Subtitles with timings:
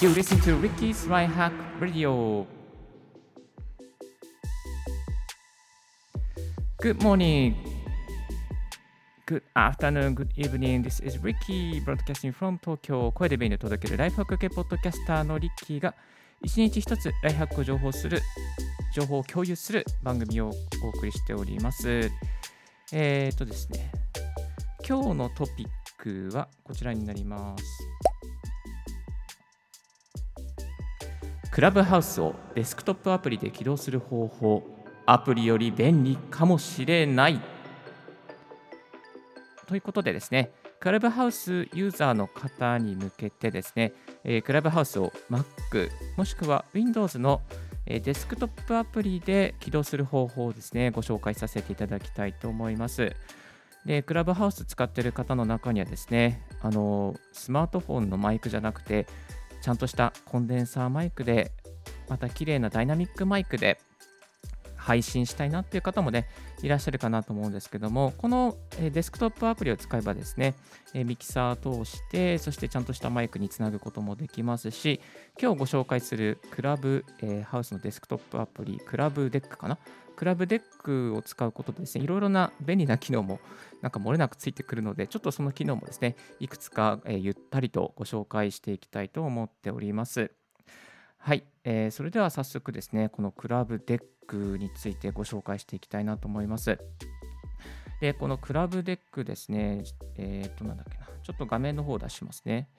[0.00, 2.46] You listen to Ricky's Right Hack Radio.
[6.80, 7.54] Good morning.
[9.26, 10.82] Good afternoon, good evening.
[10.82, 13.12] This is Ricky broadcasting from Tokyo.
[13.12, 15.94] 声で便利を届けるライフハック系ポッドキャスターのリッキーが
[16.40, 18.22] 一日一つライフハックを情報する、
[18.94, 20.50] 情報を共有する番組を
[20.82, 22.10] お送りしております。
[22.90, 23.92] えー、っとですね、
[24.88, 27.89] 今日のトピックはこちらになります。
[31.60, 34.62] クラブハウスをデスクトップアプリで起動する方法、
[35.04, 37.38] アプリより便利かもしれない。
[39.66, 43.92] ということでですね、クラブハウスユーザーの方に向けてですね、
[44.24, 47.42] えークラブハウスを Mac もしくは Windows の、
[47.84, 53.14] デスクトップアプリで起動する方法をですね、ご紹介させていただきたいと思います。
[53.84, 59.06] で、クラブハウス使っている方の中にはですね、あのスマートフォンのマイクじゃなくて、
[59.60, 61.52] ちゃんとしたコンデンサーマイクで、
[62.08, 63.78] また綺麗なダイナミックマイクで
[64.80, 66.26] 配信したいなっていう方もね、
[66.62, 70.54] いらっしゃるかなと思うんですけども、このデスクトップアプリを使えばですね、
[70.94, 75.00] ミキサー通して、そしてちゃんとしたマイクにつなぐこともできますし、
[75.40, 79.78] 今日ご紹介するクラブ、えハウスのデスクトップアプリ、クラブデックかな？
[80.16, 83.40] クラブデックを使うことでですね、いろいろな便利な機能も
[83.80, 90.30] なんか漏れなくついてくるので、ちょっとその機能もですね、いくつか、えゆったりとご紹介していきたいと思っております。
[91.22, 96.78] はい、えーそれでは早速ですね、このクラブデックについてご紹介していきたいなと思います。
[98.00, 99.84] で、このクラブデックですね、
[100.16, 102.70] えっ、と、なんだっけな、ちょっと画面の方を出しますね。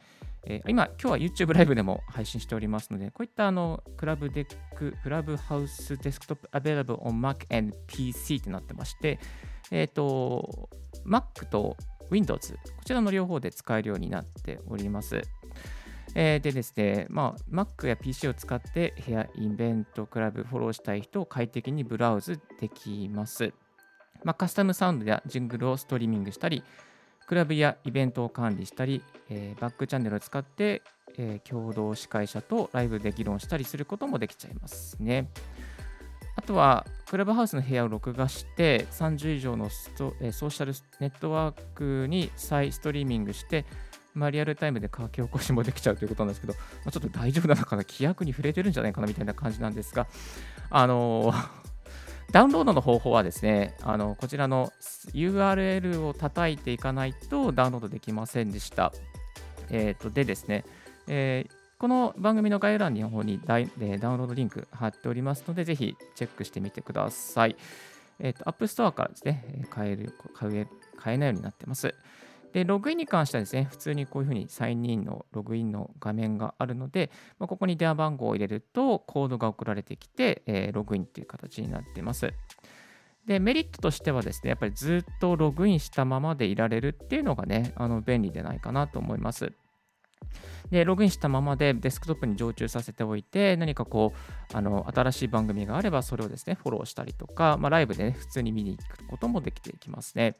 [0.44, 9.19] えー今、今日は YouTube ライブでも配信しておりますので、こういったあのクラブデック、クラブハウスデスクトップ available on Mac and PC ってなってまして、
[9.69, 10.67] えっ、と、
[11.06, 11.78] Mac と
[12.09, 15.22] Windows、こちらの両方で使えるようになっております。
[16.16, 23.54] えーでですね、まあ、Mac や PC を使って部屋、イベント、クラブ、フォローしたい人を快適にブラウズできます。
[24.24, 26.64] まあ、カスタムサウンドやジングルをストリーミングしたり、
[27.28, 30.82] クラブやイベントを管理したり、えーバックチャンネルを使って、
[31.18, 35.30] えー共同司会者とライブで議論したりすることもできちゃいますね。
[36.41, 43.63] あとは、クラブハウスの部屋を録画して、30以上のスト、えソーシャルネットワークに再ストリーミングして、
[44.16, 50.07] まあ、リアルタイムで書き起こしもできちゃうということなんですけど、まあ、ちょっと大丈夫なのかな、規約に触れてるんじゃないかなみたいな感じなんですが、
[50.72, 51.31] あの
[52.34, 54.74] ダウンロードの方法はですね、あのこちらの
[55.13, 58.91] URL を叩いていかないとダウンロードできませんでした。
[59.69, 60.66] えー、とでですね、
[61.07, 63.68] えーこの番組の概要欄の方にダダウン
[64.19, 67.56] ロードリンク貼っておりますので、ぜひチェックしてみてください。
[68.19, 71.96] えっ、と、App Store からですね、え買える、買え買えないようになってます。
[72.53, 77.09] で、ログインに関してはですね、普通にこういうふうにサインインのログインの画面があるので、
[77.40, 82.31] まあ、ここに電話番号を入れるとコードが送られてきて、えーログインという形になっています。
[83.25, 89.52] で、メリットとしてはですね、やっぱりずっとログインしたままでいられるっていうのがね、あの便利でないかなと思います。
[90.72, 100.38] で、ログインしたままでデスクトップに常駐させておいて、何かこう、あの新しい番組があれば、それをですね、フォローしたりとか、まあ、ライブでね、普通に見に行くこともできていきますね。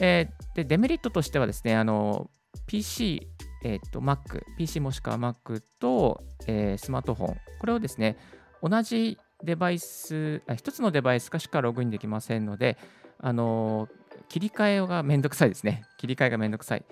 [0.00, 2.30] えーで、デメリットとしてはですね、あの
[2.66, 3.26] PC、
[3.64, 8.16] えーと Mac、PC もしくは Mac と、えースマートフォン、これをですね、
[8.62, 12.78] 同じデバイス、あ一つのデバイスかしかログインできませんので、
[13.18, 13.88] あの
[14.28, 15.84] 切り替えがめんどくさいですね。
[15.98, 16.84] 切り替えがめんどくさい。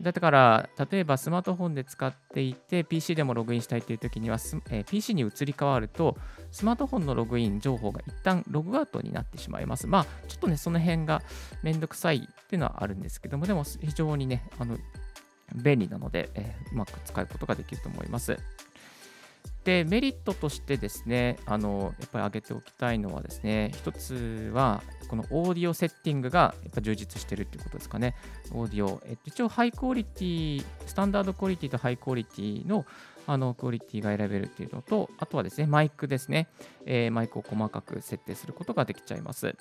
[0.00, 4.38] だから、例えばスマートフォンで使っていて、PC でもログインしたいというときには、
[4.70, 6.16] えー PC に移り変わると、
[6.50, 9.86] スマートフォンのログイン情報が一旦ログアウトになってしまいます。
[9.86, 11.22] まあ、ちょっとね、その辺が
[11.62, 14.78] めんどくさいっていうのはあるんですけども、でも非常にね、あの
[15.54, 18.36] 便利なので、えーうまく使うことができると思います。
[19.64, 28.14] で、メリットとしてですね、あのやっぱり挙げておきたいのはですね、一つは、このオーディオセッティングがやっぱ充実してるっていうことですかね。
[28.52, 32.84] オーディオ、えっと、一応ハイクオリティ、スタンダードクオリティとハイクオリティの
[33.26, 36.46] あのクオリティが選べるっていうのと、あとはですね、マイクですね、
[36.84, 39.56] えーマイクを細かく設定することができちゃいます。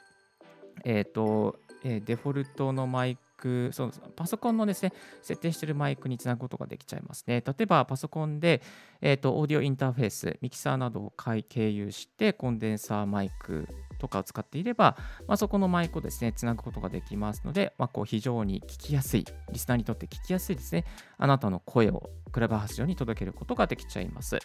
[0.84, 1.56] えっ、と、
[1.86, 7.44] えーデフォルトのマイク、そうパソコンのですね、設定しているマイクにつなぐことができちゃいますね。
[7.46, 8.62] 例えば、パソコンで、
[9.02, 11.14] えー、とオーディオインターフェース、ミキサーなどを
[11.50, 13.68] 経由して、コンデンサーマイク
[14.00, 14.98] とかを使っていれば、
[15.28, 20.86] まあ、そこのマイクをですね、つなぐことができますので、まあ、こう非常に聞きやすい、リスナーにとって聞きやすいですね、
[21.18, 24.40] あなたの声をクラブハウス上に届けることができちゃいます。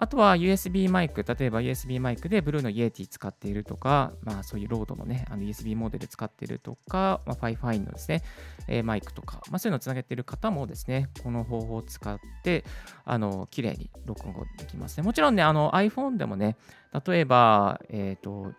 [0.00, 8.22] あとは USB マイク、例えば USB マイクでブルーのイエティ使っているとか、まあ、そういうロードのね、あの USB モデル使っているとか、まあ、ファイファインのですね、
[8.68, 12.64] えー、マイクとか、まあ、そういうのをつなげている方もですね、この方法を使って、
[13.04, 15.02] あの、綺麗に録音できますね。
[15.02, 16.56] もちろんね、あの iPhone でもね、
[17.04, 18.52] 例えば、えっ、ー、と、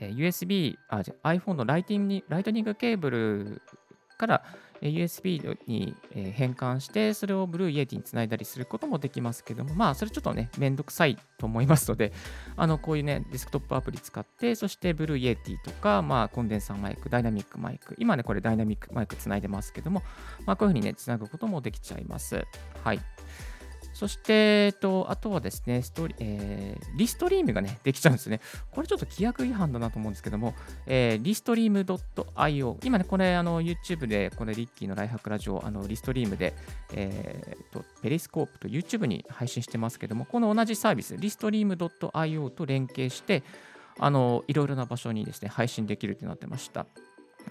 [0.00, 3.62] USB、あ、じゃ iPhone のライティングライトニングケーブル
[4.20, 4.44] から
[4.82, 12.12] USB に変換して、それを Blue Yeti につないだりすることもできますけども、まあ、それちょっとね、めんどくさいと思いますので、
[12.56, 20.02] あの、こういうね、デスクトップアプリ使って、そして Blue Yeti とか、まあ、コンデンサーマイク、ダイナミックマイク、今ね、これダイナミックマイクつないでますけども、
[20.46, 22.44] まあ、こういうふうにね、つなぐこともできちゃいます。
[22.84, 23.00] はい。
[24.00, 28.40] そして、えっと、あとはですね、ストリえー、リストリームがね、できちゃうんですね。
[28.70, 30.54] これちょっと規約違反だなと思うんですけども、
[30.86, 32.78] えー、リストリーム .io。
[32.82, 36.54] 今ね、これ、あの、YouTube で、これ、リッキーのライハックラジオ、あの、リストリームで、
[36.94, 43.42] えー、と、ペリスコープと YouTube に配信してますけども、この同じサービス、リストリーム .io と連携して、
[43.98, 46.86] あの、いろいろな場所にですね、配信できるってなってました。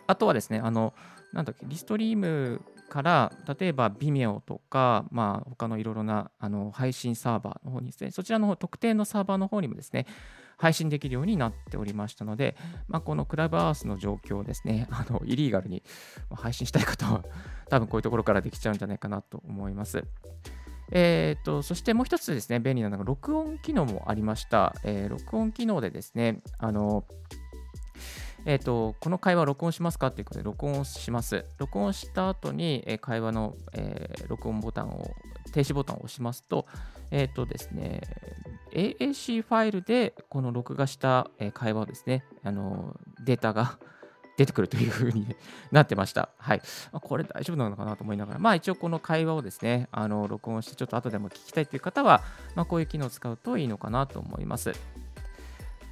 [0.07, 0.95] あとはですね、あの、
[1.31, 10.05] なんだっけ、リストリームから例えば Vimeo とか、まあ、他のいろいろなあの配信サーバーの方にですね、そちらの方、特定のサーバーの方にもですね、
[10.59, 12.57] 配信できるようになっておりましたので、
[12.89, 15.83] まあ、このクラブアースの状況をですね、 あのイリーガルに
[16.35, 17.23] 配信したい方は、
[17.69, 20.03] 多分こういうところからできちゃうんじゃないかなと思います。
[20.91, 24.75] えーと、そしてもう一つですね、便利なのが録音機能もありました。
[24.83, 27.05] えー、録音機能でですね、あの
[28.45, 30.11] えーと、この会話を録音しますか？
[30.11, 31.45] ということで、録音します。
[31.57, 35.11] 録音した後に、え、会話の、えー、録音ボタンを、
[35.51, 36.65] 停止ボタンを押しますと、
[37.11, 38.01] えっ、ー、とですね、
[38.71, 43.77] AAC ファイルでこの録画した会話をですね、あのデータが
[44.37, 45.35] 出てくるというふうに
[45.69, 46.29] なってました。
[46.37, 46.61] はい。
[46.93, 52.21] これ大丈夫なのかなと思いながら、まあ一応この会話をですね、あの録音してちょっと後でも聞きたいという方は、
[52.55, 54.71] まあ、こういう機能を使うといいのかなと思います。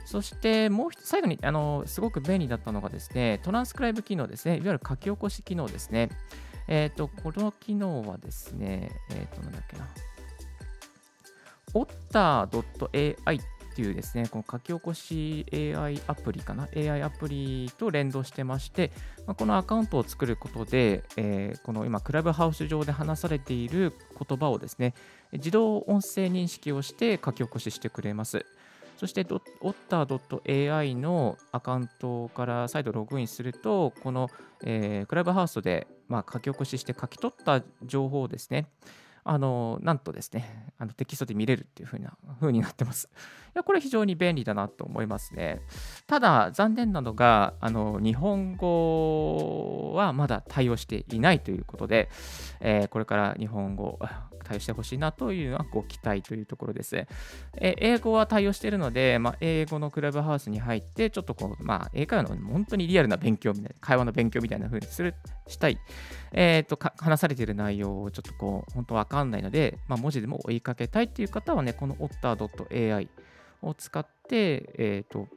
[0.08, 6.08] そしてもう一最後にあのすごく便利だったのがですね、トランスクライブ機能ですね、いわゆる書き起こし機能ですね。
[6.70, 9.86] えっ、ー、と、この機能はですね、えっ、ー、と、なんだっけな、
[11.74, 13.42] otter.ai っ
[13.76, 18.92] ていうですね、この書き起こし AI アプリかな、AI アプリと連動してまして、
[19.26, 24.94] まあ、このアカウントを作ることで、えー、この今、クラブハウス上で話されている言葉をですね、
[25.34, 28.46] 自動音声認識をして書き起こししてくれます。
[28.98, 34.30] そして otter.ai のアカウントから再度ログインすると、この、
[34.64, 38.68] えー、クラブハウスで、まあ、書き起こしして書き取った情報をですね、
[39.24, 43.10] あのなんとですね、あのテキストで見れるっていう風な風になってます。
[43.64, 45.62] これ非常に便利だなと思いますね。
[46.08, 52.10] ただ、残念なのが、あの日本語はまだ対応していないということで、
[52.60, 54.00] えー、これから日本語
[54.48, 56.96] 対応してほしいなというのはご期待というところです。
[56.96, 65.16] え英語は対応しているので、まあ、英語のクラブハウスに入って、ちょっとこう、まあ、英会話の本当にリアルな勉強みたいな、会話の勉強みたいな風にする
[65.48, 65.78] したい、
[66.32, 73.10] えーと、話されている内容をちょっとこう、本当わかんないので、まあ、文字でも追いかけたいっていう方はね、この otter.ai
[73.68, 75.28] を使って、え、ー、と、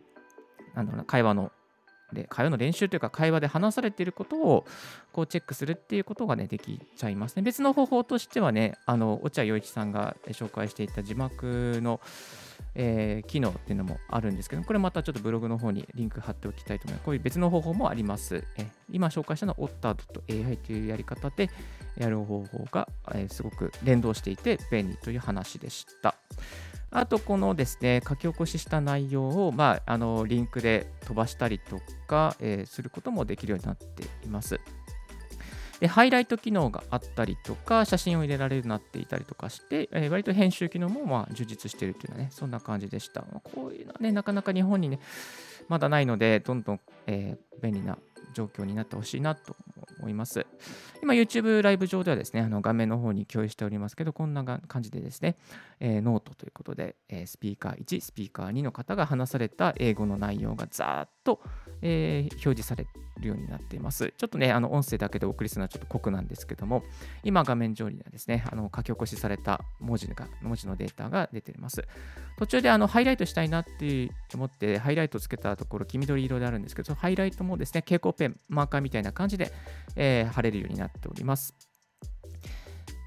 [0.75, 1.53] なんだろうな、会話の
[2.13, 4.67] で会話の練習というか会話で話されていることを
[5.13, 7.43] こうチェックするっていうことがねできちゃいますね。
[7.43, 12.01] 別の方法としてはね、あの落合陽一さんが紹介していた字幕の、
[12.75, 17.05] えー、機能っていうのもあるんですけど、これまたちょっとブログの方にリンク貼っておきたいと思います。
[17.05, 18.45] こういう別の方法もあります。
[18.57, 21.51] え今紹介したのは otter.ai というやり方で
[21.97, 26.17] やる方法が、えー、すごく連動していて便利という話でした。
[26.93, 34.61] あと、このですね、書き起こしした内容を、まあ、あのリンクで飛ばしたりとか、えー、することもできるようになっています。
[35.81, 43.23] でハイライト機能があったりとか、写真を入れられるようになっていたりとかして、えー、割と編集機能もまあ充実しているというのはね、そんな感じでした。
[43.23, 45.01] こういうのはね、なかなか日本にね、
[45.69, 47.99] まだないので、どんどん、えー、便利な
[48.35, 49.57] 状況になってほしいなと
[49.99, 50.47] 思います。
[51.03, 55.37] 今、YouTube ライブ上ではですね、あの画面の方に共有しておりますけど、こんな感じでですね、
[55.81, 61.41] えー、ノートということで、えー、スピーカー1、スピーカー2の方が話された英語の内容がざーっと、
[61.83, 62.87] えー、表示され
[63.19, 64.13] るようになっています。
[64.17, 66.83] ちょっとね、あの音声だけでお送りするのはちょっと酷なんですけども、
[67.25, 71.85] 今画面上にはですね、あの書き起こしされた文字が文字のデータが出ています。
[72.39, 79.51] 途中であのハイライトしたいなって思って、ハイライトつけたところ、黄緑色であるんですけど、ハイライトもですね、蛍光ペン、マーカーみたいな感じで、
[79.97, 81.55] えー、貼れるようになっております。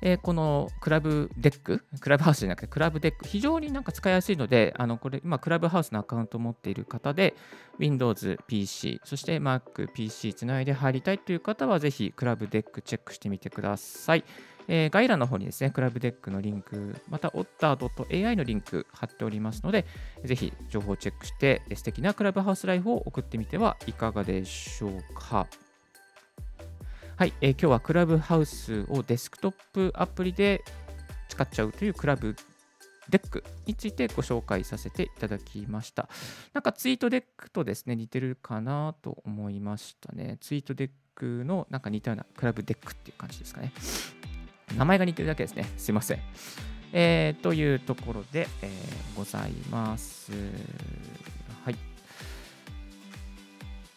[0.02, 7.36] えー、このクラブデック、クラブハウスじゃなくてクラブデック、非常になんか使いやすいので、あのこれ今、クラブハウスのアカウントを持っている方で、
[7.78, 14.26] Windows PC、そして Mac PC つないで入りたいという方は、ぜひクラブデックチェックしてみてください。
[14.67, 19.86] えー、概要欄の方にですね、クラブデックのリンク、また otter.ai のリンク貼っておりますので、
[20.24, 25.48] ぜひ情報をチェックして、素敵なクラブハウスライフを送ってみてはいかがでしょうか。
[27.15, 30.63] はい、えー、今日はクラブハウスをデスクトップアプリで
[31.29, 32.36] 使っちゃうというクラブ
[33.10, 36.10] デックについてご紹介させていただきました。
[36.53, 40.38] なんかツイートデックとですね、似てるかなと思いましたね。
[40.41, 43.72] ツイートデックのなんか似たようなクラブデックっていう感じですかね。
[44.77, 45.65] 名前が似てるだけですね。
[45.77, 46.20] すいません。
[46.94, 50.32] えー、というところで、えー、ございます。
[51.65, 51.75] はい。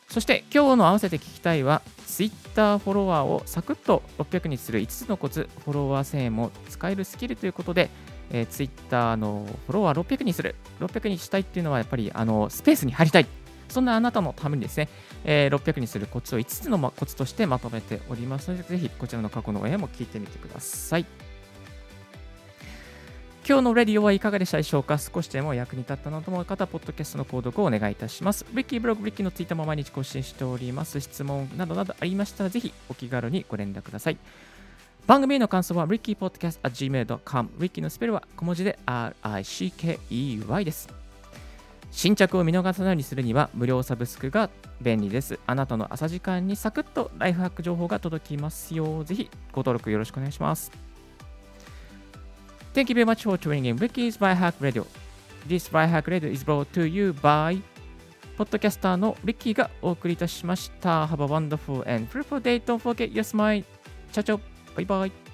[0.09, 7.91] そして今日の合わせて聞きたいは Twitter フォロワーをサクッと600にする5つのコツ、フォロワー1000人も使えるスキルということで、
[8.31, 13.27] えー、Twitter のフォロワー600にする、600にしたいっていうのはやっぱりあのスペースに入りたい。
[13.69, 14.89] そんなあなたのためにですね、
[15.25, 21.07] えー、600にするコツを5つのコツとしてまとめておりますので、ぜひこちらの過去の親も聞いてみてください。
[23.49, 24.99] 今日のレディオはいかがでしたでしょうか？
[24.99, 28.45] 少しでも役に立ったなと思う方、ポッドキャストの購読をお願いいたします。
[28.53, 30.99] リッキーブログ、リッキーのツイッターも毎日更新しております。
[31.01, 34.19] 質問などなどありましたら、ぜひお気軽にご連絡ください。
[35.07, 37.51] 番組への感想は rickypodcast.gmail.com。
[37.61, 41.06] リッキーのスペルは小文字で RICKEY です。
[41.97, 44.51] 新着を見逃さないようにするには無料サブスクが
[44.83, 45.39] 便利です。
[45.47, 50.71] あなたの朝時間にサクッとライフハック情報が届きますよ、ぜひご登録よろしくお願いします。
[52.75, 54.85] Thank you very much for tuning in Ricky's BiHack Radio.
[55.49, 57.63] This BiHack Radio is brought to you by
[58.37, 61.07] ポッドキャスターのリッキーがお送りいたしました。
[61.07, 62.63] Have a wonderful and fruitful day.
[62.63, 63.65] Don't forget your smile.
[64.13, 64.39] チャチャ
[64.77, 65.26] バイバイ。